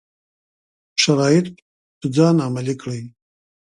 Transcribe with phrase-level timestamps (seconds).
[1.01, 1.47] شرایط
[1.99, 3.01] په ځان عملي کړي.